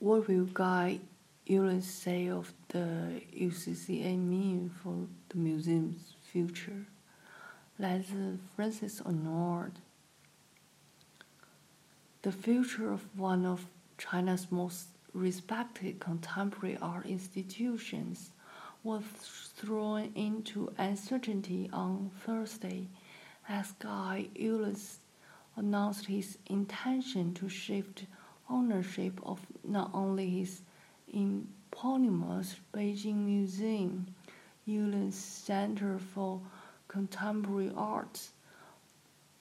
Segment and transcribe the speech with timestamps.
[0.00, 1.00] What will Guy
[1.50, 6.86] Ullens say of the UCCA mean for the museum's future?
[7.78, 9.80] 来自 Francis Arnold.
[12.22, 13.66] The future of one of
[13.96, 18.30] China's most respected contemporary art institutions
[18.84, 19.02] was
[19.56, 22.86] thrown into uncertainty on Thursday
[23.48, 25.00] as Guy Ullens
[25.56, 28.06] announced his intention to shift
[28.50, 30.62] ownership of not only his
[31.08, 34.06] eponymous Beijing Museum,
[34.66, 36.40] Ullens Center for
[36.88, 38.32] Contemporary Arts,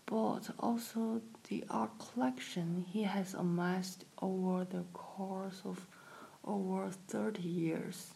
[0.05, 5.85] but also the art collection he has amassed over the course of
[6.45, 8.13] over 30 years.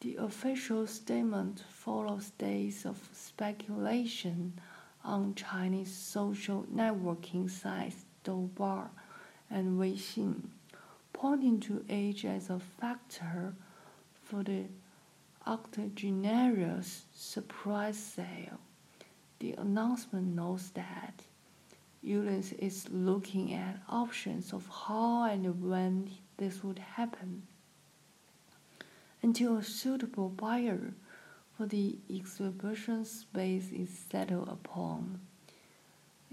[0.00, 4.54] The official statement follows days of speculation
[5.04, 8.88] on Chinese social networking sites Douban
[9.50, 10.48] and Weixin,
[11.12, 13.54] pointing to age as a factor
[14.24, 14.64] for the
[15.46, 18.60] octogenarian's surprise sale.
[19.38, 21.22] The announcement notes that
[22.04, 27.42] Ullens is looking at options of how and when this would happen.
[29.22, 30.94] Until a suitable buyer
[31.56, 35.20] for the exhibition space is settled upon,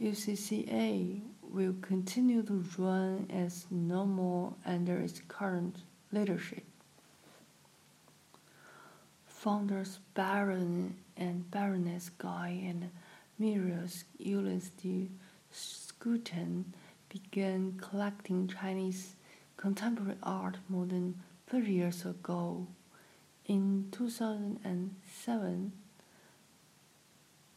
[0.03, 5.77] UCCA will continue to run as normal under its current
[6.11, 6.65] leadership.
[9.25, 12.89] Founders Baron and Baroness Guy and
[13.39, 13.87] Muriel
[14.19, 15.09] Ullens de
[15.53, 16.65] Schooten
[17.07, 19.15] began collecting Chinese
[19.55, 22.67] contemporary art more than 30 years ago.
[23.45, 25.71] In 2007,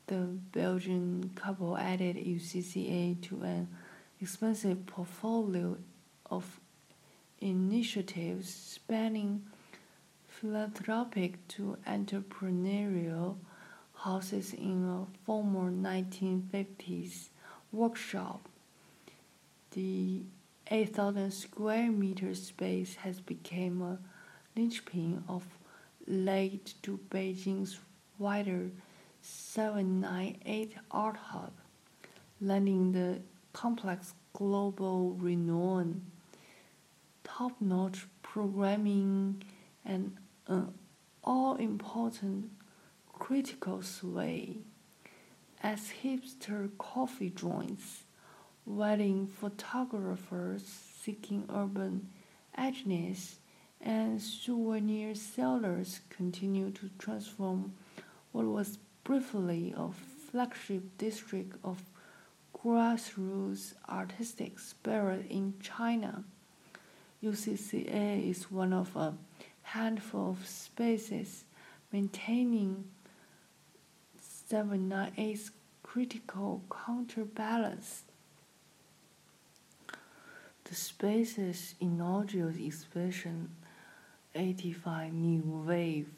[0.06, 3.68] the Belgian couple added UCCA to an
[4.20, 5.76] expansive portfolio
[6.30, 6.60] of
[7.40, 9.42] initiatives spanning
[10.28, 13.36] philanthropic to entrepreneurial
[13.94, 17.28] houses in a former 1950s
[17.72, 18.48] workshop.
[19.72, 20.22] The
[20.70, 23.98] 8,000 square meter space has become a
[24.58, 25.44] linchpin of
[26.06, 27.78] late to Beijing's
[28.18, 28.70] wider
[29.26, 31.52] 798 Art Hub,
[32.40, 33.20] lending the
[33.52, 36.02] complex global renown,
[37.24, 39.42] top notch programming,
[39.84, 40.16] and
[40.46, 40.72] an
[41.24, 42.50] all important
[43.12, 44.58] critical sway.
[45.60, 48.04] As hipster coffee joints,
[48.64, 50.64] wedding photographers
[51.02, 52.10] seeking urban
[52.56, 53.36] edginess,
[53.80, 57.72] and souvenir sellers continue to transform
[58.32, 61.80] what was briefly a flagship district of
[62.52, 66.24] grassroots artistic spirit in China.
[67.22, 69.14] UCCA is one of a
[69.62, 71.44] handful of spaces
[71.92, 72.84] maintaining
[74.50, 75.52] 798's
[75.84, 78.02] critical counterbalance.
[80.64, 83.50] The space's inaugural exhibition,
[84.34, 86.08] 85 New Wave,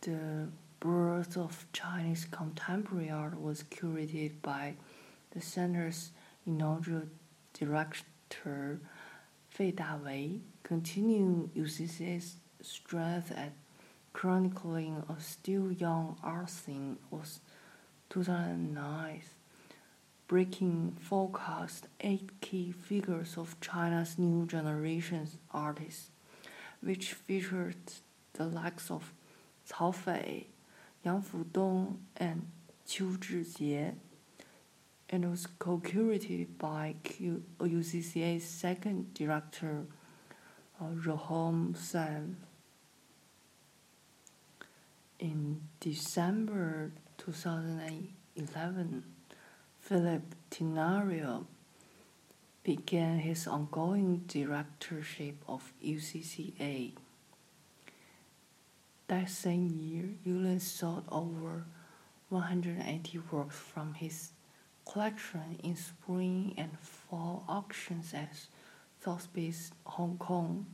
[0.00, 0.48] the
[0.84, 4.74] birth of Chinese contemporary art, was curated by
[5.30, 6.10] the center's
[6.46, 7.04] inaugural
[7.58, 8.80] director,
[9.48, 13.52] Fei Dawei, continuing UCCA's strength at
[14.12, 17.40] chronicling a still young art scene was
[18.10, 19.22] 2009,
[20.28, 26.10] breaking forecast eight key figures of China's new generation artists,
[26.82, 27.76] which featured
[28.34, 29.14] the likes of
[29.70, 30.48] Cao Fei,
[31.04, 32.46] Yang Fudong, and
[32.88, 33.94] Qiu Zhijie,
[35.10, 39.84] and was co-curated by Q- UCCA's second director,
[40.80, 42.36] uh, Jérôme Sans.
[45.18, 49.04] In December 2011,
[49.80, 51.44] Philip Tinari
[52.62, 56.92] began his ongoing directorship of UCCA.
[59.08, 61.66] That same year, Ullens sold over
[62.30, 64.30] 180 works from his
[64.90, 68.34] collection in spring and fall auctions at
[69.02, 70.66] Sotheby's Hong Kong.